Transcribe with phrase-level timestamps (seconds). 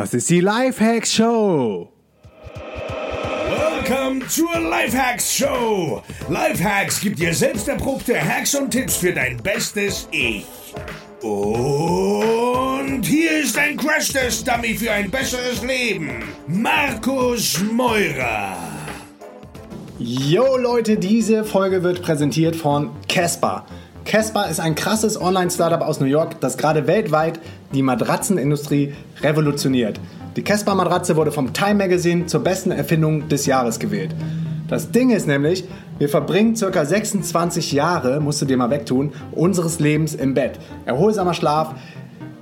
[0.00, 1.92] Das ist die Lifehacks Show.
[3.50, 6.02] Welcome zur Lifehacks Show.
[6.30, 10.46] Lifehacks gibt dir selbst erprobte Hacks und Tipps für dein bestes Ich.
[11.20, 16.24] Und hier ist ein Crash-Test-Dummy für ein besseres Leben.
[16.46, 18.56] Markus Meurer.
[19.98, 23.66] Yo Leute, diese Folge wird präsentiert von Casper.
[24.10, 27.38] Casper ist ein krasses Online-Startup aus New York, das gerade weltweit
[27.72, 28.92] die Matratzenindustrie
[29.22, 30.00] revolutioniert.
[30.34, 34.12] Die Casper-Matratze wurde vom Time Magazine zur besten Erfindung des Jahres gewählt.
[34.66, 35.62] Das Ding ist nämlich,
[36.00, 36.84] wir verbringen ca.
[36.84, 40.58] 26 Jahre, musst du dir mal wegtun, unseres Lebens im Bett.
[40.86, 41.76] Erholsamer Schlaf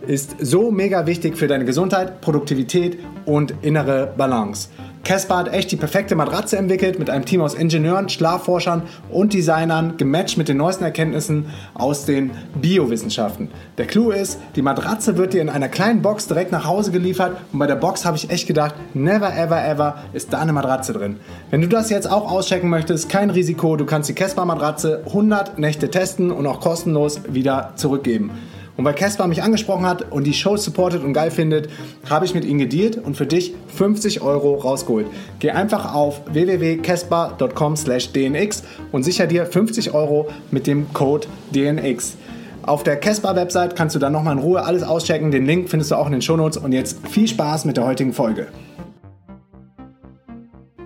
[0.06, 4.70] ist so mega wichtig für deine Gesundheit, Produktivität und innere Balance.
[5.04, 9.96] Casper hat echt die perfekte Matratze entwickelt mit einem Team aus Ingenieuren, Schlafforschern und Designern,
[9.96, 12.30] gematcht mit den neuesten Erkenntnissen aus den
[12.60, 13.48] Biowissenschaften.
[13.78, 17.36] Der Clou ist, die Matratze wird dir in einer kleinen Box direkt nach Hause geliefert
[17.52, 20.92] und bei der Box habe ich echt gedacht, never ever ever ist da eine Matratze
[20.92, 21.16] drin.
[21.50, 25.58] Wenn du das jetzt auch auschecken möchtest, kein Risiko, du kannst die Casper Matratze 100
[25.58, 28.30] Nächte testen und auch kostenlos wieder zurückgeben.
[28.78, 31.68] Und weil Casper mich angesprochen hat und die Show supportet und geil findet,
[32.08, 35.08] habe ich mit ihnen gedealt und für dich 50 Euro rausgeholt.
[35.40, 38.62] Geh einfach auf www.casper.com/dnx
[38.92, 42.16] und sicher dir 50 Euro mit dem Code DNX.
[42.62, 45.32] Auf der Casper-Website kannst du dann nochmal in Ruhe alles auschecken.
[45.32, 46.58] Den Link findest du auch in den Shownotes.
[46.58, 48.46] Und jetzt viel Spaß mit der heutigen Folge.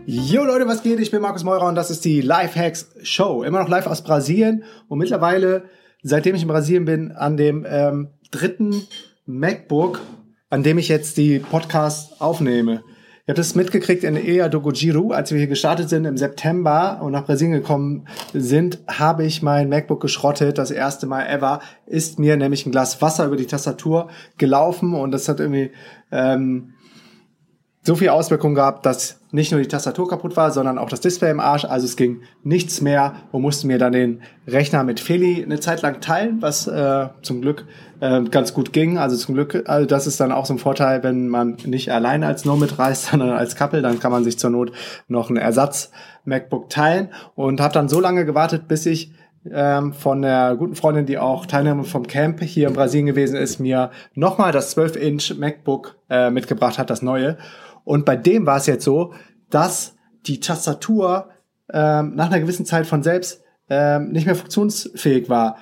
[0.06, 0.98] Jo Leute, was geht?
[0.98, 3.42] Ich bin Markus Meurer und das ist die Lifehacks Show.
[3.42, 5.64] Immer noch live aus Brasilien und mittlerweile
[6.02, 8.86] seitdem ich in Brasilien bin, an dem ähm, dritten
[9.26, 10.00] MacBook,
[10.50, 12.82] an dem ich jetzt die Podcasts aufnehme.
[13.24, 16.98] Ich habe das mitgekriegt in Ea do Gojiru, als wir hier gestartet sind im September
[17.02, 20.58] und nach Brasilien gekommen sind, habe ich mein MacBook geschrottet.
[20.58, 25.12] Das erste Mal ever ist mir nämlich ein Glas Wasser über die Tastatur gelaufen und
[25.12, 25.70] das hat irgendwie
[26.10, 26.71] ähm,
[27.84, 31.30] so viel Auswirkungen gehabt, dass nicht nur die Tastatur kaputt war, sondern auch das Display
[31.30, 31.64] im Arsch.
[31.64, 35.82] Also es ging nichts mehr und musste mir dann den Rechner mit Feli eine Zeit
[35.82, 37.66] lang teilen, was äh, zum Glück
[38.00, 38.98] äh, ganz gut ging.
[38.98, 42.26] Also zum Glück, also das ist dann auch so ein Vorteil, wenn man nicht alleine
[42.26, 44.70] als Nomad reist, sondern als Couple, dann kann man sich zur Not
[45.08, 45.90] noch einen Ersatz
[46.24, 49.12] MacBook teilen und habe dann so lange gewartet, bis ich
[49.50, 53.58] ähm, von der guten Freundin, die auch Teilnehmerin vom Camp hier in Brasilien gewesen ist,
[53.58, 57.38] mir nochmal das 12-Inch MacBook äh, mitgebracht hat, das neue.
[57.84, 59.12] Und bei dem war es jetzt so,
[59.50, 61.28] dass die Tastatur
[61.72, 65.56] ähm, nach einer gewissen Zeit von selbst ähm, nicht mehr funktionsfähig war.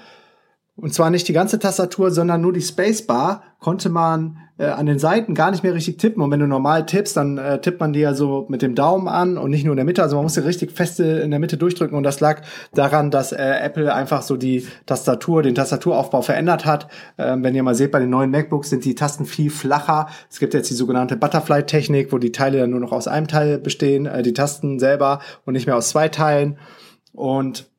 [0.77, 4.99] Und zwar nicht die ganze Tastatur, sondern nur die Spacebar konnte man äh, an den
[4.99, 6.23] Seiten gar nicht mehr richtig tippen.
[6.23, 9.09] Und wenn du normal tippst, dann äh, tippt man die ja so mit dem Daumen
[9.09, 10.03] an und nicht nur in der Mitte.
[10.03, 11.97] Also man musste richtig feste in der Mitte durchdrücken.
[11.97, 12.43] Und das lag
[12.75, 16.89] daran, dass äh, Apple einfach so die Tastatur, den Tastaturaufbau verändert hat.
[17.17, 20.09] Ähm, wenn ihr mal seht, bei den neuen MacBooks sind die Tasten viel flacher.
[20.29, 23.59] Es gibt jetzt die sogenannte Butterfly-Technik, wo die Teile dann nur noch aus einem Teil
[23.59, 26.59] bestehen, äh, die Tasten selber und nicht mehr aus zwei Teilen.
[27.13, 27.70] Und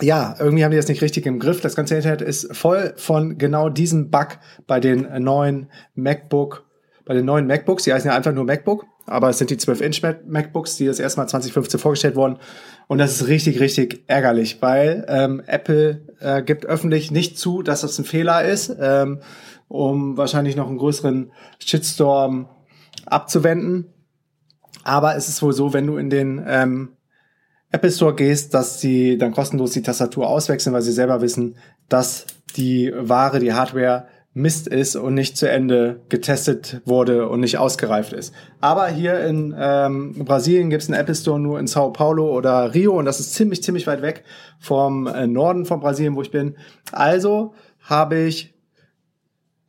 [0.00, 1.60] ja, irgendwie haben die das nicht richtig im Griff.
[1.60, 6.64] Das ganze Internet ist voll von genau diesem Bug bei den neuen MacBook,
[7.04, 7.84] bei den neuen MacBooks.
[7.84, 11.28] Die heißen ja einfach nur MacBook, aber es sind die 12-Inch MacBooks, die das erstmal
[11.28, 12.38] 2015 vorgestellt wurden.
[12.86, 17.80] Und das ist richtig, richtig ärgerlich, weil ähm, Apple äh, gibt öffentlich nicht zu, dass
[17.80, 19.20] das ein Fehler ist, ähm,
[19.66, 22.48] um wahrscheinlich noch einen größeren Shitstorm
[23.04, 23.86] abzuwenden.
[24.84, 26.90] Aber es ist wohl so, wenn du in den ähm,
[27.70, 31.56] Apple Store gehst, dass sie dann kostenlos die Tastatur auswechseln, weil sie selber wissen,
[31.88, 37.58] dass die Ware, die Hardware Mist ist und nicht zu Ende getestet wurde und nicht
[37.58, 38.32] ausgereift ist.
[38.60, 42.72] Aber hier in ähm, Brasilien gibt es einen Apple Store nur in Sao Paulo oder
[42.72, 44.24] Rio und das ist ziemlich, ziemlich weit weg
[44.60, 46.56] vom äh, Norden von Brasilien, wo ich bin.
[46.92, 48.54] Also habe ich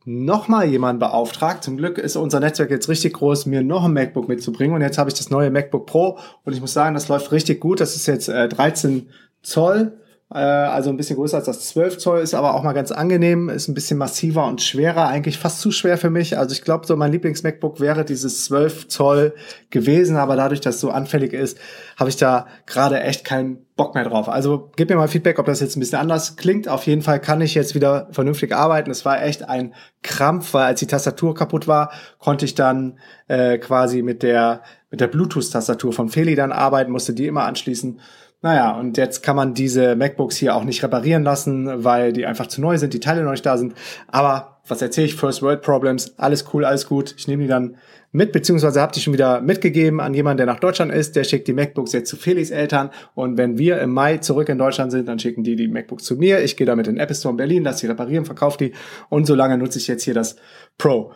[0.04, 1.62] nochmal jemanden beauftragt.
[1.62, 4.74] Zum Glück ist unser Netzwerk jetzt richtig groß, mir noch ein MacBook mitzubringen.
[4.74, 7.60] Und jetzt habe ich das neue MacBook Pro und ich muss sagen, das läuft richtig
[7.60, 7.80] gut.
[7.80, 9.08] Das ist jetzt äh, 13
[9.42, 9.92] Zoll
[10.38, 13.66] also ein bisschen größer als das 12 Zoll, ist aber auch mal ganz angenehm, ist
[13.66, 16.38] ein bisschen massiver und schwerer, eigentlich fast zu schwer für mich.
[16.38, 19.34] Also ich glaube, so mein Lieblings-MacBook wäre dieses 12 Zoll
[19.70, 21.58] gewesen, aber dadurch, dass es so anfällig ist,
[21.96, 24.28] habe ich da gerade echt keinen Bock mehr drauf.
[24.28, 26.68] Also gib mir mal Feedback, ob das jetzt ein bisschen anders klingt.
[26.68, 28.92] Auf jeden Fall kann ich jetzt wieder vernünftig arbeiten.
[28.92, 31.90] Es war echt ein Krampf, weil als die Tastatur kaputt war,
[32.20, 37.14] konnte ich dann äh, quasi mit der mit der Bluetooth-Tastatur von Feli dann arbeiten, musste
[37.14, 38.00] die immer anschließen.
[38.42, 42.46] Naja, und jetzt kann man diese MacBooks hier auch nicht reparieren lassen, weil die einfach
[42.46, 43.74] zu neu sind, die Teile noch nicht da sind.
[44.08, 45.14] Aber was erzähle ich?
[45.14, 47.14] First World Problems, alles cool, alles gut.
[47.18, 47.76] Ich nehme die dann
[48.12, 51.16] mit, beziehungsweise habe die schon wieder mitgegeben an jemanden, der nach Deutschland ist.
[51.16, 52.90] Der schickt die MacBooks jetzt zu Felix Eltern.
[53.14, 56.16] Und wenn wir im Mai zurück in Deutschland sind, dann schicken die die MacBooks zu
[56.16, 56.42] mir.
[56.42, 58.72] Ich gehe damit in den Apple Store in Berlin, lasse sie reparieren, verkaufe die.
[59.10, 60.36] Und solange nutze ich jetzt hier das
[60.78, 61.12] Pro.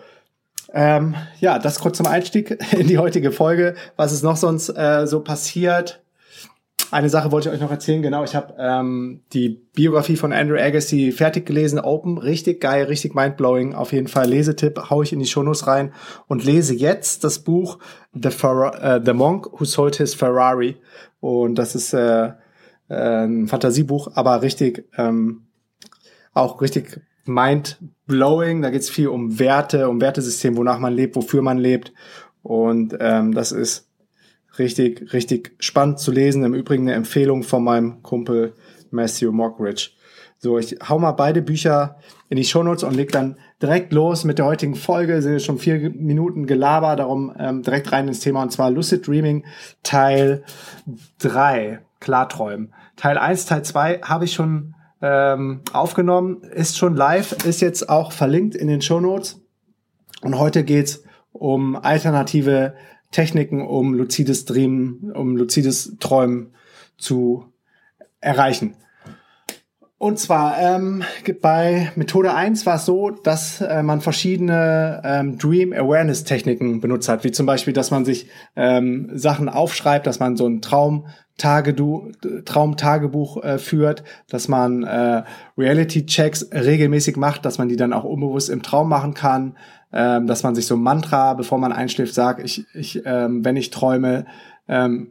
[0.73, 3.75] Ähm, ja, das kurz zum Einstieg in die heutige Folge.
[3.97, 6.04] Was ist noch sonst äh, so passiert?
[6.95, 8.03] Eine Sache wollte ich euch noch erzählen.
[8.03, 11.81] Genau, ich habe ähm, die Biografie von Andrew Agassi fertig gelesen.
[11.81, 13.75] Open, richtig geil, richtig mindblowing.
[13.75, 15.93] Auf jeden Fall Lesetipp, hau ich in die Shownotes rein
[16.29, 17.81] und lese jetzt das Buch
[18.13, 20.77] The, Fer uh, The Monk Who Sold His Ferrari.
[21.19, 22.27] Und das ist äh,
[22.89, 25.47] äh, ein Fantasiebuch, aber richtig ähm,
[26.33, 28.63] auch richtig mind-blowing.
[28.63, 31.93] Da geht es viel um Werte, um Wertesystem, wonach man lebt, wofür man lebt.
[32.45, 33.89] Und ähm, das ist
[34.59, 36.45] richtig, richtig spannend zu lesen.
[36.45, 38.55] Im Übrigen eine Empfehlung von meinem Kumpel
[38.91, 39.91] Matthew Mockridge.
[40.39, 41.97] So, ich hau mal beide Bücher
[42.29, 45.23] in die Shownotes und leg dann direkt los mit der heutigen Folge.
[45.23, 49.07] Sind jetzt schon vier Minuten Gelaber, darum ähm, direkt rein ins Thema und zwar Lucid
[49.07, 49.47] Dreaming
[49.83, 50.45] Teil
[51.21, 52.75] 3, Klarträumen.
[52.97, 58.13] Teil 1, Teil 2 habe ich schon ähm, aufgenommen, ist schon live, ist jetzt auch
[58.13, 59.41] verlinkt in den Show Notes.
[60.21, 62.75] Und heute geht's um alternative
[63.15, 66.53] Techniken, um luzides Dreamen, um luzides Träumen
[66.99, 67.45] zu
[68.21, 68.75] erreichen.
[69.99, 71.05] Und zwar ähm,
[71.41, 77.09] bei Methode 1 war es so, dass äh, man verschiedene ähm, Dream Awareness Techniken benutzt
[77.09, 81.07] hat, wie zum Beispiel, dass man sich ähm, Sachen aufschreibt, dass man so ein Traum
[81.37, 85.25] Traumtagebuch äh, führt, dass man äh,
[85.59, 89.57] Reality-Checks regelmäßig macht, dass man die dann auch unbewusst im Traum machen kann,
[89.93, 93.57] ähm, dass man sich so ein Mantra, bevor man einschläft, sagt, ich, ich, ähm, wenn
[93.57, 94.27] ich träume,
[94.69, 95.11] ähm,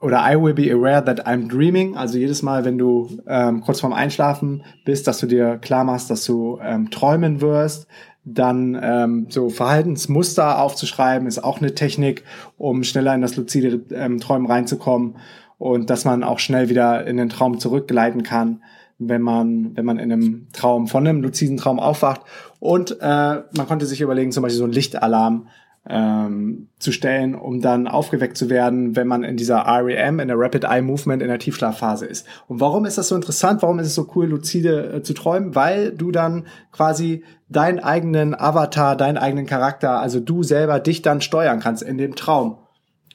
[0.00, 1.96] oder I will be aware that I'm dreaming.
[1.96, 6.10] Also jedes Mal, wenn du ähm, kurz vorm Einschlafen bist, dass du dir klar machst,
[6.10, 7.86] dass du ähm, träumen wirst.
[8.24, 12.22] Dann ähm, so Verhaltensmuster aufzuschreiben, ist auch eine Technik,
[12.56, 15.16] um schneller in das luzide ähm, Träumen reinzukommen
[15.58, 18.62] und dass man auch schnell wieder in den Traum zurückgleiten kann,
[18.98, 22.22] wenn man, wenn man in einem Traum, von einem luziden Traum aufwacht.
[22.60, 25.48] Und äh, man konnte sich überlegen, zum Beispiel so ein Lichtalarm
[25.88, 30.38] ähm, zu stellen, um dann aufgeweckt zu werden, wenn man in dieser REM, in der
[30.38, 32.26] Rapid Eye Movement, in der Tiefschlafphase ist.
[32.46, 33.62] Und warum ist das so interessant?
[33.62, 35.54] Warum ist es so cool, lucide äh, zu träumen?
[35.54, 41.20] Weil du dann quasi deinen eigenen Avatar, deinen eigenen Charakter, also du selber dich dann
[41.20, 42.58] steuern kannst in dem Traum.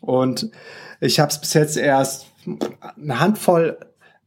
[0.01, 0.51] Und
[0.99, 2.27] ich habe es bis jetzt erst
[3.01, 3.77] eine Handvoll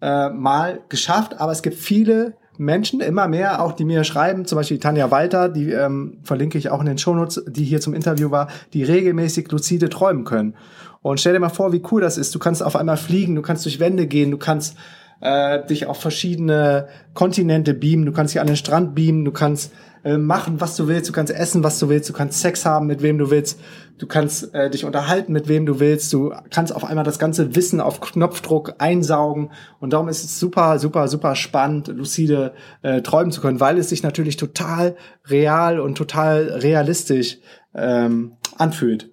[0.01, 4.57] äh, Mal geschafft, aber es gibt viele Menschen, immer mehr, auch die mir schreiben, zum
[4.57, 8.31] Beispiel Tanja Walter, die ähm, verlinke ich auch in den Shownotes, die hier zum Interview
[8.31, 10.55] war, die regelmäßig lucide träumen können.
[11.03, 12.35] Und stell dir mal vor, wie cool das ist.
[12.35, 14.77] Du kannst auf einmal fliegen, du kannst durch Wände gehen, du kannst
[15.21, 19.73] äh, dich auf verschiedene Kontinente beamen, du kannst dich an den Strand beamen, du kannst
[20.03, 22.87] äh, machen, was du willst, du kannst essen, was du willst, du kannst Sex haben,
[22.87, 23.61] mit wem du willst,
[23.99, 27.55] du kannst äh, dich unterhalten, mit wem du willst, du kannst auf einmal das ganze
[27.55, 29.51] Wissen auf Knopfdruck einsaugen.
[29.79, 33.91] Und darum ist es super, super, super spannend, lucide äh, träumen zu können, weil es
[33.91, 34.97] sich natürlich total
[35.29, 37.39] real und total realistisch
[37.75, 39.11] ähm, anfühlt.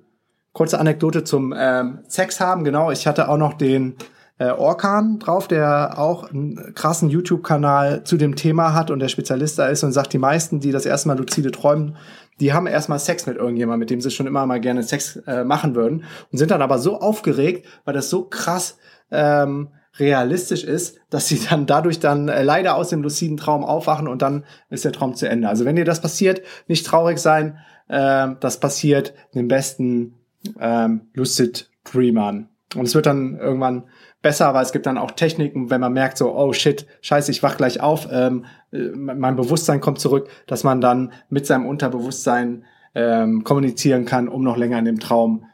[0.54, 3.96] Kurze Anekdote zum ähm, Sex haben, genau, ich hatte auch noch den
[4.40, 9.58] äh, Orkan drauf, der auch einen krassen YouTube-Kanal zu dem Thema hat und der Spezialist
[9.58, 11.96] da ist und sagt, die meisten, die das erste Mal luzide träumen,
[12.40, 15.44] die haben erstmal Sex mit irgendjemandem, mit dem sie schon immer mal gerne Sex äh,
[15.44, 18.78] machen würden und sind dann aber so aufgeregt, weil das so krass
[19.10, 19.70] ähm,
[20.00, 24.22] realistisch ist, dass sie dann dadurch dann äh, leider aus dem luciden Traum aufwachen und
[24.22, 25.50] dann ist der Traum zu Ende.
[25.50, 27.58] Also wenn dir das passiert, nicht traurig sein,
[27.88, 30.14] äh, das passiert den besten
[30.60, 32.50] ähm, Lucid Dreamern.
[32.76, 33.84] Und es wird dann irgendwann
[34.22, 37.44] besser, weil es gibt dann auch Techniken, wenn man merkt so, oh shit, scheiße, ich
[37.44, 42.66] wach gleich auf, ähm, äh, mein Bewusstsein kommt zurück, dass man dann mit seinem Unterbewusstsein
[42.96, 45.46] ähm, kommunizieren kann, um noch länger in dem Traum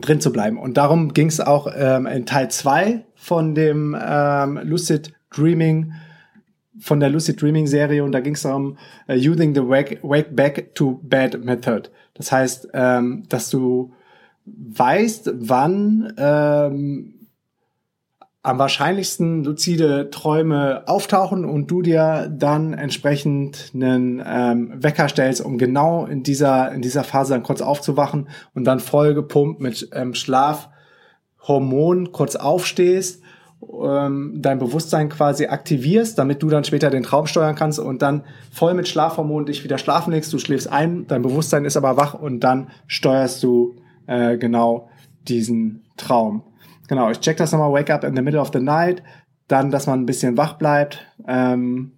[0.00, 0.58] drin zu bleiben.
[0.58, 5.92] Und darum ging es auch ähm, in Teil zwei von dem ähm, Lucid Dreaming,
[6.78, 10.34] von der Lucid Dreaming Serie und da ging es um uh, using the wake, wake
[10.34, 11.90] back to bed method.
[12.14, 13.92] Das heißt, ähm, dass du
[14.46, 17.21] weißt, wann ähm,
[18.42, 25.58] am wahrscheinlichsten luzide Träume auftauchen und du dir dann entsprechend einen ähm, Wecker stellst, um
[25.58, 30.14] genau in dieser, in dieser Phase dann kurz aufzuwachen und dann voll gepumpt mit ähm,
[30.14, 33.22] Schlafhormon kurz aufstehst,
[33.80, 38.24] ähm, dein Bewusstsein quasi aktivierst, damit du dann später den Traum steuern kannst und dann
[38.50, 42.14] voll mit Schlafhormon dich wieder schlafen legst, du schläfst ein, dein Bewusstsein ist aber wach
[42.14, 43.76] und dann steuerst du
[44.08, 44.88] äh, genau
[45.28, 46.42] diesen Traum.
[46.92, 49.02] Genau, ich check das nochmal, wake up in the middle of the night,
[49.48, 51.92] dann, dass man ein bisschen wach bleibt, ähm,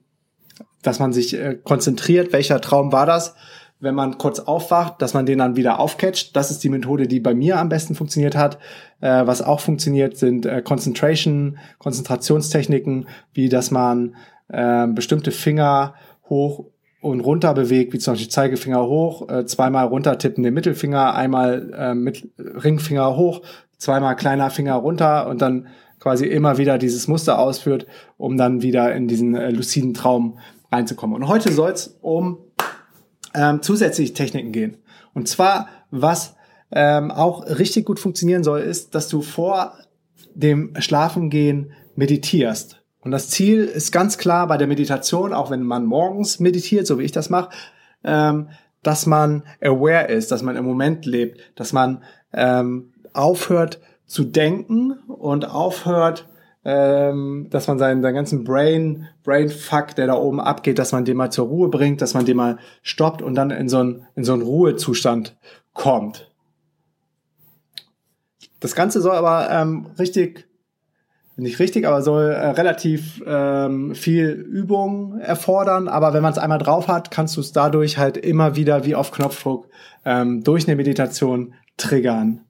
[0.83, 3.35] dass man sich äh, konzentriert, welcher Traum war das,
[3.81, 6.37] wenn man kurz aufwacht, dass man den dann wieder aufcatcht.
[6.37, 8.61] Das ist die Methode, die bei mir am besten funktioniert hat.
[9.01, 14.15] Äh, was auch funktioniert, sind äh, Concentration, Konzentrationstechniken, wie dass man
[14.47, 15.95] äh, bestimmte Finger
[16.29, 16.67] hoch
[17.05, 21.71] und runter bewegt, wie zum Beispiel Zeigefinger hoch, äh, zweimal runter tippen den Mittelfinger, einmal
[21.77, 23.43] äh, mit Ringfinger hoch,
[23.79, 28.95] zweimal kleiner Finger runter und dann quasi immer wieder dieses Muster ausführt, um dann wieder
[28.95, 30.39] in diesen äh, luciden Traum
[30.71, 31.17] reinzukommen.
[31.17, 32.39] Und heute soll es um
[33.35, 34.77] ähm, zusätzliche Techniken gehen.
[35.13, 36.37] Und zwar, was
[36.73, 39.79] ähm, auch richtig gut funktionieren soll, ist, dass du vor
[40.35, 42.83] dem Schlafengehen meditierst.
[43.01, 46.99] Und das Ziel ist ganz klar bei der Meditation, auch wenn man morgens meditiert, so
[46.99, 47.51] wie ich das mache,
[48.03, 48.49] ähm,
[48.83, 52.03] dass man aware ist, dass man im Moment lebt, dass man
[52.33, 56.29] ähm, aufhört zu denken und aufhört,
[56.65, 61.17] ähm, dass man seinen, seinen ganzen Brain, Brain-Fuck, der da oben abgeht, dass man den
[61.17, 64.25] mal zur Ruhe bringt, dass man den mal stoppt und dann in so einen, in
[64.25, 65.37] so einen Ruhezustand
[65.73, 66.31] kommt.
[68.61, 70.47] Das Ganze soll aber ähm, richtig
[71.37, 75.89] nicht richtig, aber soll äh, relativ ähm, viel Übung erfordern.
[75.89, 78.95] Aber wenn man es einmal drauf hat, kannst du es dadurch halt immer wieder wie
[78.95, 79.69] auf Knopfdruck
[80.05, 82.43] ähm, durch eine Meditation triggern.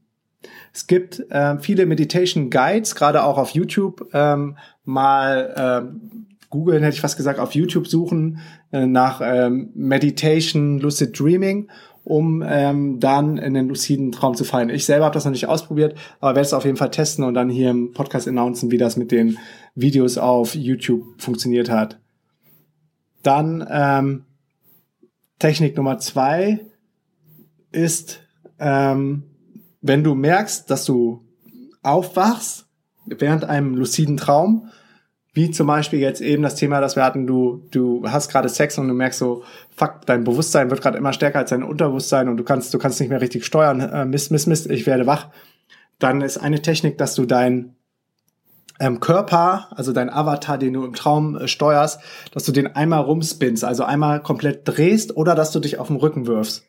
[0.75, 4.09] Es gibt äh, viele Meditation Guides, gerade auch auf YouTube.
[4.13, 8.41] Ähm, mal ähm, googeln, hätte ich fast gesagt, auf YouTube suchen
[8.73, 11.69] äh, nach ähm, Meditation Lucid Dreaming
[12.05, 14.69] um ähm, dann in den luciden Traum zu fallen.
[14.69, 17.35] Ich selber habe das noch nicht ausprobiert, aber werde es auf jeden Fall testen und
[17.35, 19.39] dann hier im Podcast announcen, wie das mit den
[19.75, 21.99] Videos auf YouTube funktioniert hat.
[23.23, 24.25] Dann ähm,
[25.39, 26.61] Technik Nummer zwei
[27.73, 28.21] ist,
[28.59, 29.25] ähm,
[29.87, 31.23] wenn du merkst, dass du
[31.83, 32.67] aufwachst
[33.05, 34.71] während einem luciden Traum,
[35.35, 38.79] wie zum Beispiel jetzt eben das Thema, das wir hatten, du, du hast gerade Sex
[38.79, 39.45] und du merkst so,
[39.77, 42.99] fuck, dein Bewusstsein wird gerade immer stärker als dein Unterbewusstsein und du kannst, du kannst
[42.99, 45.29] nicht mehr richtig steuern, äh, Mist, Mist, Mist, ich werde wach.
[45.99, 47.75] Dann ist eine Technik, dass du dein
[48.81, 52.01] ähm, Körper, also dein Avatar, den du im Traum äh, steuerst,
[52.33, 55.97] dass du den einmal rumspinnst, also einmal komplett drehst oder dass du dich auf den
[55.97, 56.65] Rücken wirfst.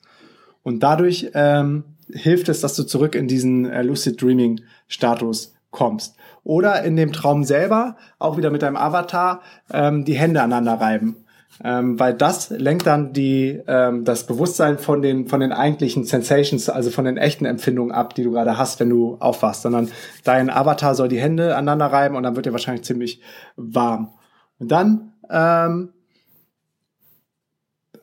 [0.63, 6.15] Und dadurch ähm, hilft es, dass du zurück in diesen äh, Lucid Dreaming Status kommst
[6.43, 11.17] oder in dem Traum selber auch wieder mit deinem Avatar ähm, die Hände aneinander reiben.
[11.63, 16.69] Ähm, weil das lenkt dann die, ähm, das Bewusstsein von den, von den eigentlichen Sensations,
[16.69, 19.89] also von den echten Empfindungen ab, die du gerade hast, wenn du aufwachst, sondern
[20.25, 23.21] dein Avatar soll die Hände aneinander reiben und dann wird dir wahrscheinlich ziemlich
[23.55, 24.11] warm.
[24.59, 25.93] Und dann ähm,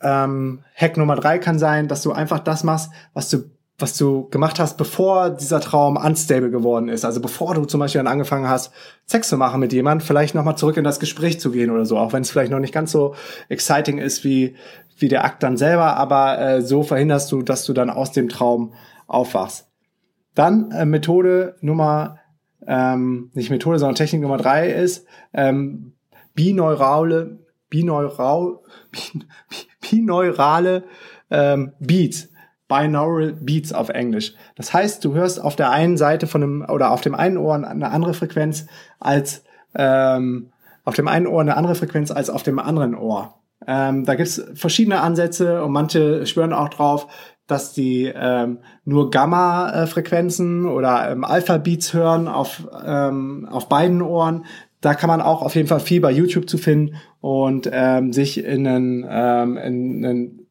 [0.01, 3.51] ähm, Hack Nummer drei kann sein, dass du einfach das machst, was du
[3.83, 7.05] was du gemacht hast, bevor dieser Traum unstable geworden ist.
[7.05, 8.73] Also bevor du zum Beispiel dann angefangen hast,
[9.07, 11.99] Sex zu machen mit jemand, vielleicht nochmal zurück in das Gespräch zu gehen oder so,
[11.99, 13.15] auch wenn es vielleicht noch nicht ganz so
[13.49, 14.55] exciting ist wie,
[14.97, 18.29] wie der Akt dann selber, aber äh, so verhinderst du, dass du dann aus dem
[18.29, 18.73] Traum
[19.07, 19.69] aufwachst.
[20.35, 22.19] Dann äh, Methode Nummer,
[22.67, 25.95] ähm, nicht Methode, sondern Technik Nummer drei ist ähm,
[26.35, 28.61] bineurale, bineural,
[29.91, 30.85] bineurale
[31.31, 32.32] ähm, Beats.
[32.73, 34.35] Binaural Beats auf Englisch.
[34.57, 37.55] Das heißt, du hörst auf der einen Seite von einem oder auf dem einen Ohr
[37.55, 38.67] eine andere Frequenz
[38.99, 40.53] als ähm,
[40.85, 43.35] auf dem einen Ohr eine andere Frequenz als auf dem anderen Ohr.
[43.67, 47.07] Ähm, da gibt's verschiedene Ansätze und manche schwören auch drauf,
[47.47, 54.47] dass die ähm, nur Gamma-Frequenzen oder ähm, Alpha-Beats hören auf, ähm, auf beiden Ohren.
[54.81, 58.45] Da kann man auch auf jeden Fall viel bei YouTube zu finden und ähm, sich
[58.45, 60.42] in einen, ähm, in einen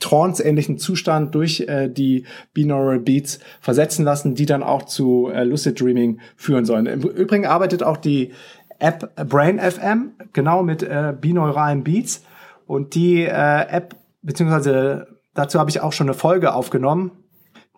[0.00, 5.80] trance-ähnlichen Zustand durch äh, die Binaural Beats versetzen lassen, die dann auch zu äh, Lucid
[5.80, 6.86] Dreaming führen sollen.
[6.86, 8.32] Im Übrigen arbeitet auch die
[8.78, 12.24] App Brain FM genau mit äh, binauralen Beats
[12.66, 17.12] und die äh, App beziehungsweise dazu habe ich auch schon eine Folge aufgenommen.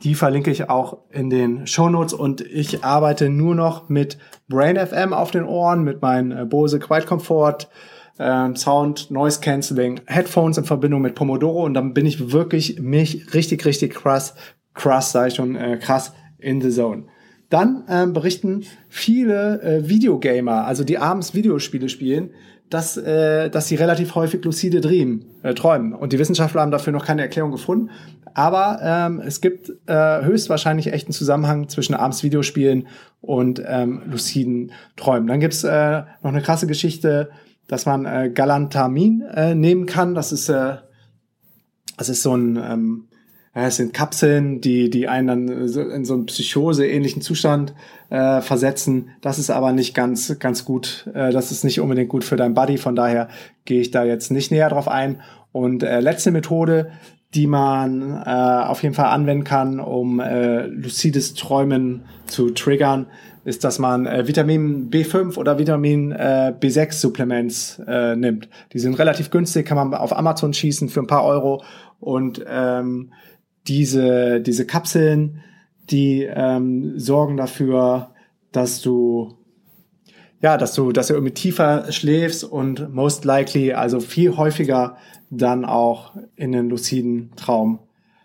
[0.02, 4.18] Die verlinke ich auch in den Show Notes und ich arbeite nur noch mit
[4.48, 7.68] Brain FM auf den Ohren, mit meinen äh, Bose Quiet Comfort
[8.20, 13.32] ähm, Sound, Noise Cancelling, Headphones in Verbindung mit Pomodoro und dann bin ich wirklich mich
[13.34, 14.34] richtig, richtig krass,
[14.74, 17.04] krass, sage ich schon, äh, krass in the zone.
[17.48, 22.30] Dann ähm, berichten viele äh, Videogamer, also die abends Videospiele spielen,
[22.68, 25.92] dass, äh, dass sie relativ häufig lucide Dream, äh, träumen.
[25.92, 27.90] Und die Wissenschaftler haben dafür noch keine Erklärung gefunden.
[28.32, 32.86] Aber ähm, es gibt äh, höchstwahrscheinlich echten Zusammenhang zwischen abends Videospielen
[33.20, 35.26] und ähm, luciden Träumen.
[35.26, 37.30] Dann gibt's äh, noch eine krasse Geschichte
[37.70, 40.16] dass man äh, Galantamin äh, nehmen kann.
[40.16, 40.78] Das ist, äh,
[41.96, 43.08] das ist so ein, ähm,
[43.52, 47.72] es sind Kapseln, die, die einen dann so in so einen Psychose-ähnlichen Zustand
[48.08, 49.10] äh, versetzen.
[49.20, 51.08] Das ist aber nicht ganz, ganz gut.
[51.14, 52.76] Äh, das ist nicht unbedingt gut für dein Body.
[52.76, 53.28] Von daher
[53.66, 55.20] gehe ich da jetzt nicht näher drauf ein.
[55.52, 56.90] Und äh, letzte Methode,
[57.34, 63.06] die man äh, auf jeden Fall anwenden kann, um äh, lucides Träumen zu triggern,
[63.44, 68.48] ist, dass man äh, Vitamin B5 oder Vitamin äh, B6 Supplements äh, nimmt.
[68.72, 71.62] Die sind relativ günstig, kann man auf Amazon schießen für ein paar Euro
[71.98, 73.12] und ähm,
[73.66, 75.42] diese diese Kapseln,
[75.90, 78.10] die ähm, sorgen dafür,
[78.52, 79.36] dass du
[80.42, 84.96] ja, dass du, dass du irgendwie tiefer schläfst und most likely, also viel häufiger
[85.28, 87.80] dann auch in den luciden Traum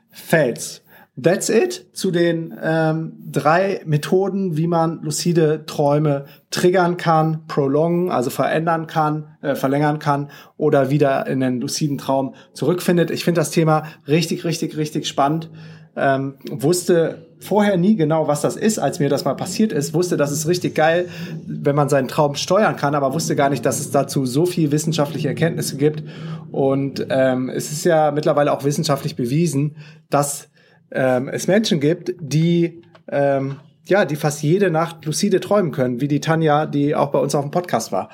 [0.09, 0.84] fällst.
[1.21, 8.29] That's it zu den ähm, drei Methoden, wie man lucide Träume triggern kann, prolongen, also
[8.29, 13.11] verändern kann, äh, verlängern kann oder wieder in den luciden Traum zurückfindet.
[13.11, 15.49] Ich finde das Thema richtig, richtig, richtig spannend.
[15.95, 19.93] Ähm, wusste vorher nie genau, was das ist, als mir das mal passiert ist.
[19.93, 21.07] Wusste, das ist richtig geil,
[21.47, 24.71] wenn man seinen Traum steuern kann, aber wusste gar nicht, dass es dazu so viel
[24.71, 26.03] wissenschaftliche Erkenntnisse gibt.
[26.51, 29.77] Und ähm, es ist ja mittlerweile auch wissenschaftlich bewiesen,
[30.09, 30.49] dass
[30.95, 36.07] ähm, es Menschen gibt, die ähm, ja, die fast jede Nacht lucide träumen können, wie
[36.07, 38.09] die Tanja, die auch bei uns auf dem Podcast war.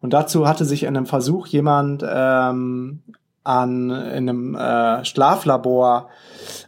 [0.00, 3.02] Und dazu hatte sich in einem Versuch jemand ähm,
[3.44, 6.08] an in einem äh, Schlaflabor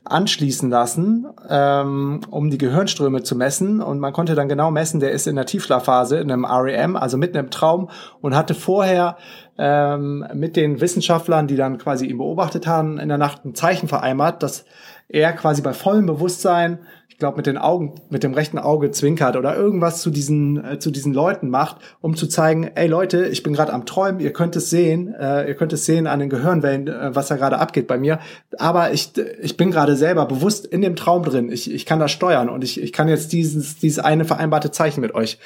[0.04, 3.80] anschließen lassen, ähm, um die Gehirnströme zu messen.
[3.80, 7.16] Und man konnte dann genau messen, der ist in der Tiefschlafphase, in einem REM, also
[7.16, 7.90] mitten im Traum,
[8.20, 9.16] und hatte vorher
[9.58, 13.88] ähm, mit den Wissenschaftlern, die dann quasi ihn beobachtet haben, in der Nacht ein Zeichen
[13.88, 14.64] vereinbart, dass
[15.08, 19.36] er quasi bei vollem Bewusstsein, ich glaube mit den Augen, mit dem rechten Auge zwinkert
[19.36, 23.44] oder irgendwas zu diesen äh, zu diesen Leuten macht, um zu zeigen, ey Leute, ich
[23.44, 26.30] bin gerade am Träumen, ihr könnt es sehen, äh, ihr könnt es sehen an den
[26.30, 28.18] Gehirnwellen, äh, was da gerade abgeht bei mir,
[28.58, 31.52] aber ich ich bin gerade selber bewusst in dem Traum drin.
[31.52, 35.00] Ich ich kann das steuern und ich ich kann jetzt dieses dieses eine vereinbarte Zeichen
[35.00, 35.38] mit euch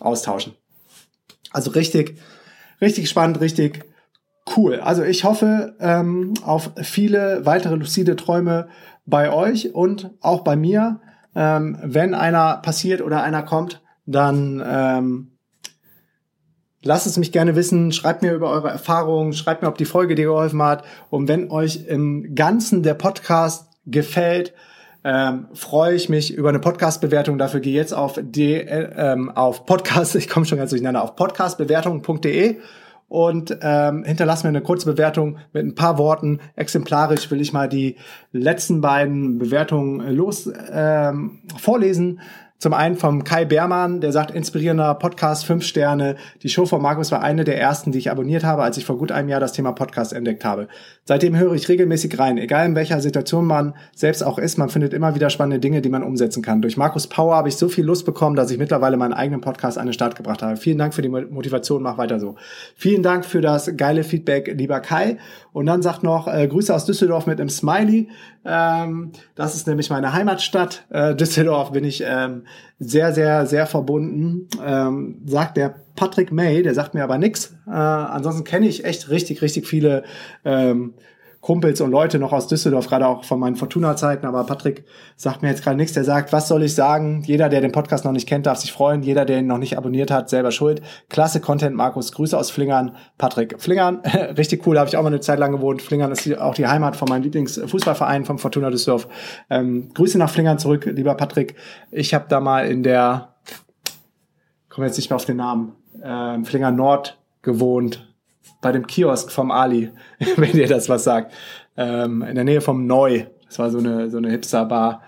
[0.00, 0.52] austauschen.
[1.52, 2.18] Also richtig
[2.80, 3.84] richtig spannend, richtig
[4.56, 4.80] cool.
[4.80, 8.68] Also ich hoffe ähm, auf viele weitere lucide Träume
[9.06, 11.00] bei euch und auch bei mir.
[11.34, 15.32] Ähm, wenn einer passiert oder einer kommt, dann ähm,
[16.82, 17.92] lasst es mich gerne wissen.
[17.92, 20.84] Schreibt mir über eure Erfahrungen, schreibt mir, ob die Folge dir geholfen hat.
[21.10, 24.54] Und wenn euch im Ganzen der Podcast gefällt,
[25.04, 27.36] ähm, freue ich mich über eine Podcast-Bewertung.
[27.36, 31.14] Dafür gehe jetzt auf, die, äh, ähm, auf Podcast, ich komme schon ganz durcheinander, auf
[31.14, 32.56] podcastbewertung.de
[33.08, 36.40] und ähm, hinterlass mir eine kurze Bewertung mit ein paar Worten.
[36.56, 37.96] Exemplarisch will ich mal die
[38.32, 42.20] letzten beiden Bewertungen los ähm, vorlesen.
[42.64, 46.16] Zum einen vom Kai Beermann, der sagt, inspirierender Podcast, fünf Sterne.
[46.42, 48.96] Die Show von Markus war eine der ersten, die ich abonniert habe, als ich vor
[48.96, 50.68] gut einem Jahr das Thema Podcast entdeckt habe.
[51.04, 54.94] Seitdem höre ich regelmäßig rein, egal in welcher Situation man selbst auch ist, man findet
[54.94, 56.62] immer wieder spannende Dinge, die man umsetzen kann.
[56.62, 59.76] Durch Markus Power habe ich so viel Lust bekommen, dass ich mittlerweile meinen eigenen Podcast
[59.76, 60.56] an den Start gebracht habe.
[60.56, 62.36] Vielen Dank für die Motivation, mach weiter so.
[62.76, 65.18] Vielen Dank für das geile Feedback, lieber Kai.
[65.54, 68.08] Und dann sagt noch äh, Grüße aus Düsseldorf mit einem Smiley.
[68.44, 70.84] Ähm, das ist nämlich meine Heimatstadt.
[70.90, 72.42] Äh, Düsseldorf bin ich ähm,
[72.80, 74.48] sehr, sehr, sehr verbunden.
[74.60, 77.54] Ähm, sagt der Patrick May, der sagt mir aber nix.
[77.68, 80.02] Äh, ansonsten kenne ich echt richtig, richtig viele
[80.44, 80.94] ähm,
[81.44, 84.24] Kumpels und Leute noch aus Düsseldorf, gerade auch von meinen Fortuna-Zeiten.
[84.24, 85.92] Aber Patrick sagt mir jetzt gerade nichts.
[85.92, 87.22] Der sagt, was soll ich sagen?
[87.26, 89.02] Jeder, der den Podcast noch nicht kennt, darf sich freuen.
[89.02, 90.80] Jeder, der ihn noch nicht abonniert hat, selber schuld.
[91.10, 92.12] Klasse Content, Markus.
[92.12, 92.96] Grüße aus Flingern.
[93.18, 93.60] Patrick.
[93.60, 93.98] Flingern,
[94.38, 95.82] richtig cool, habe ich auch mal eine Zeit lang gewohnt.
[95.82, 99.06] Flingern ist auch die Heimat von meinem Lieblingsfußballverein, vom Fortuna Düsseldorf.
[99.50, 101.56] Ähm, Grüße nach Flingern zurück, lieber Patrick.
[101.90, 103.34] Ich habe da mal in der,
[104.70, 108.13] komme jetzt nicht mehr auf den Namen, äh, Flinger Nord gewohnt
[108.64, 109.92] bei dem Kiosk vom Ali,
[110.36, 111.34] wenn ihr das was sagt.
[111.76, 113.26] Ähm, in der Nähe vom Neu.
[113.46, 115.02] Das war so eine, so eine Hipster-Bar.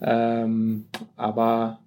[0.00, 1.80] Ähm, aber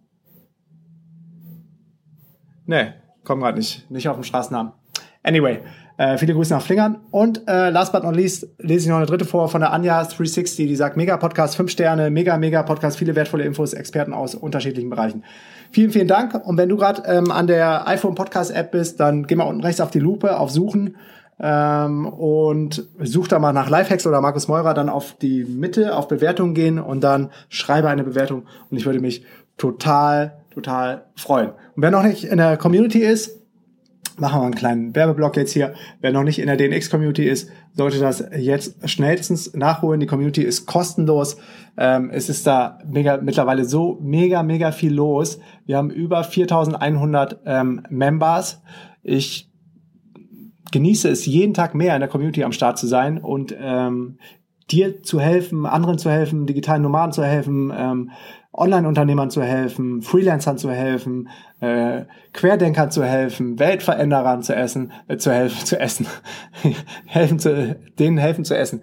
[2.65, 4.73] ne, komm gerade nicht, nicht auf den Straßennamen.
[5.23, 5.61] Anyway,
[5.97, 6.99] äh, viele Grüße nach Flingern.
[7.11, 10.67] Und äh, last but not least lese ich noch eine dritte vor von der Anja360,
[10.67, 14.89] die sagt, mega Podcast, fünf Sterne, mega, mega Podcast, viele wertvolle Infos, Experten aus unterschiedlichen
[14.89, 15.23] Bereichen.
[15.71, 16.33] Vielen, vielen Dank.
[16.45, 19.61] Und wenn du gerade ähm, an der iPhone Podcast App bist, dann geh mal unten
[19.61, 20.95] rechts auf die Lupe, auf Suchen
[21.39, 26.07] ähm, und such da mal nach Lifehacks oder Markus Meurer, dann auf die Mitte, auf
[26.07, 28.43] Bewertung gehen und dann schreibe eine Bewertung.
[28.69, 29.25] Und ich würde mich
[29.57, 31.49] total, total freuen.
[31.49, 33.42] Und wer noch nicht in der Community ist,
[34.17, 35.73] machen wir einen kleinen Werbeblock jetzt hier.
[36.01, 39.99] Wer noch nicht in der DNX-Community ist, sollte das jetzt schnellstens nachholen.
[39.99, 41.37] Die Community ist kostenlos.
[41.77, 45.39] Ähm, es ist da mega, mittlerweile so mega, mega viel los.
[45.65, 48.61] Wir haben über 4100 ähm, Members.
[49.01, 49.49] Ich
[50.71, 54.17] genieße es jeden Tag mehr in der Community am Start zu sein und ähm,
[54.71, 58.11] dir zu helfen, anderen zu helfen, digitalen Nomaden zu helfen, ähm,
[58.53, 65.31] Online-Unternehmern zu helfen, Freelancern zu helfen, äh, Querdenkern zu helfen, Weltveränderern zu essen, äh, zu
[65.31, 66.07] helfen, zu essen,
[67.05, 68.81] helfen zu, denen helfen zu essen.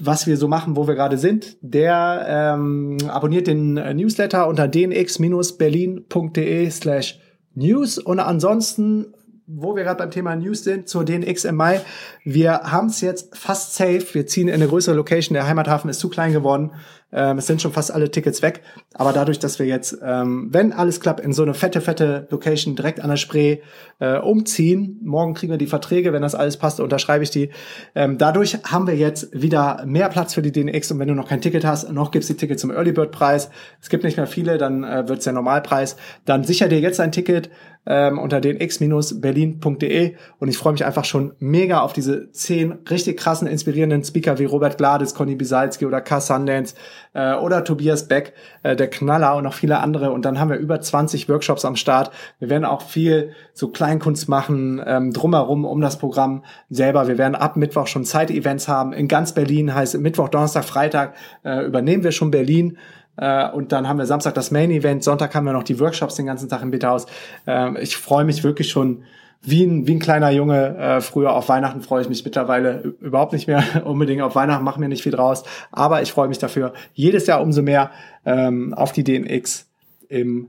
[0.00, 6.70] was wir so machen, wo wir gerade sind, der ähm, abonniert den Newsletter unter dnx-berlin.de
[6.70, 7.18] slash
[7.54, 9.12] news und ansonsten
[9.46, 11.80] wo wir gerade beim Thema News sind, zur DNX im Mai.
[12.24, 14.06] Wir haben es jetzt fast safe.
[14.12, 15.34] Wir ziehen in eine größere Location.
[15.34, 16.72] Der Heimathafen ist zu klein geworden.
[17.14, 18.62] Ähm, es sind schon fast alle Tickets weg.
[18.94, 22.76] Aber dadurch, dass wir jetzt, ähm, wenn alles klappt, in so eine fette, fette Location
[22.76, 23.58] direkt an der Spree
[24.00, 27.50] äh, umziehen, morgen kriegen wir die Verträge, wenn das alles passt, unterschreibe ich die.
[27.94, 31.28] Ähm, dadurch haben wir jetzt wieder mehr Platz für die DNX und wenn du noch
[31.28, 33.48] kein Ticket hast, noch gibt's die Tickets zum Early Bird Preis.
[33.80, 35.96] Es gibt nicht mehr viele, dann äh, wird's der Normalpreis.
[36.24, 37.50] Dann sicher dir jetzt ein Ticket
[37.86, 43.18] ähm, unter den x-berlin.de und ich freue mich einfach schon mega auf diese zehn richtig
[43.18, 46.74] krassen, inspirierenden Speaker wie Robert Glades, Conny Bisalski oder Cass Sundance
[47.14, 50.58] äh, oder Tobias Beck, äh, der Knaller und noch viele andere und dann haben wir
[50.58, 52.10] über 20 Workshops am Start.
[52.38, 57.08] Wir werden auch viel so Kleinkunst machen, ähm, drumherum um das Programm selber.
[57.08, 58.92] Wir werden ab Mittwoch schon Zeit-Events haben.
[58.92, 62.78] In ganz Berlin heißt Mittwoch, Donnerstag, Freitag äh, übernehmen wir schon Berlin.
[63.16, 66.16] Äh, und dann haben wir Samstag das Main Event, Sonntag haben wir noch die Workshops
[66.16, 67.06] den ganzen Tag im Bitterhaus.
[67.46, 69.04] Äh, ich freue mich wirklich schon
[69.44, 70.76] wie ein, wie ein kleiner Junge.
[70.76, 74.80] Äh, früher auf Weihnachten freue ich mich mittlerweile überhaupt nicht mehr unbedingt auf Weihnachten, mache
[74.80, 75.44] mir nicht viel draus.
[75.70, 77.90] Aber ich freue mich dafür jedes Jahr umso mehr
[78.24, 79.68] ähm, auf die DNX
[80.08, 80.48] im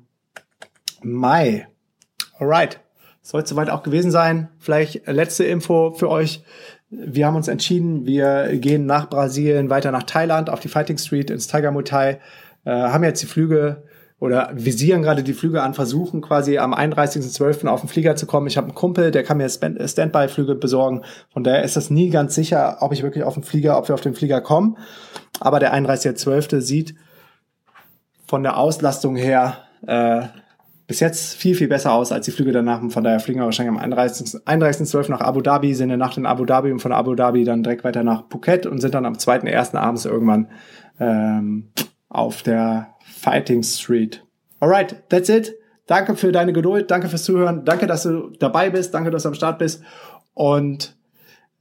[1.04, 1.68] Mai.
[2.38, 2.80] Alright.
[3.22, 4.50] Soll es soweit auch gewesen sein.
[4.60, 6.44] Vielleicht letzte Info für euch.
[6.90, 11.32] Wir haben uns entschieden, wir gehen nach Brasilien, weiter nach Thailand, auf die Fighting Street,
[11.32, 12.20] ins Tiger Muay
[12.66, 13.84] äh, haben jetzt die Flüge
[14.26, 17.68] oder visieren gerade die Flüge an, versuchen quasi am 31.12.
[17.68, 18.48] auf den Flieger zu kommen.
[18.48, 21.04] Ich habe einen Kumpel, der kann mir Standby-Flüge besorgen.
[21.32, 23.94] Von daher ist das nie ganz sicher, ob ich wirklich auf den Flieger, ob wir
[23.94, 24.78] auf den Flieger kommen.
[25.40, 26.62] Aber der 31.12.
[26.62, 26.96] sieht
[28.26, 30.24] von der Auslastung her äh,
[30.88, 32.82] bis jetzt viel, viel besser aus als die Flüge danach.
[32.90, 34.42] Von daher fliegen wir wahrscheinlich am 31.12.
[34.46, 37.64] 31 nach Abu Dhabi, sind eine Nacht in Abu Dhabi und von Abu Dhabi dann
[37.64, 39.76] direkt weiter nach Phuket und sind dann am 2.1.
[39.76, 40.48] abends irgendwann
[41.00, 41.70] ähm,
[42.16, 44.24] auf der Fighting Street.
[44.60, 45.56] Alright, that's it.
[45.88, 49.30] Danke für deine Geduld, danke fürs Zuhören, danke, dass du dabei bist, danke, dass du
[49.30, 49.84] am Start bist.
[50.34, 50.96] Und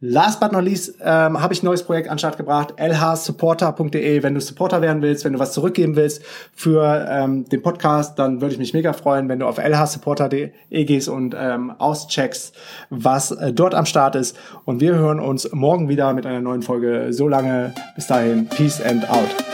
[0.00, 4.22] last but not least ähm, habe ich ein neues Projekt an den Start gebracht, lhsupporter.de.
[4.22, 6.22] Wenn du Supporter werden willst, wenn du was zurückgeben willst
[6.54, 11.08] für ähm, den Podcast, dann würde ich mich mega freuen, wenn du auf lhsupporter.de gehst
[11.08, 12.54] und ähm, auscheckst,
[12.88, 14.38] was äh, dort am Start ist.
[14.64, 17.12] Und wir hören uns morgen wieder mit einer neuen Folge.
[17.12, 19.53] So lange, bis dahin, peace and out.